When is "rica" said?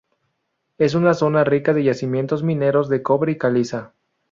1.43-1.75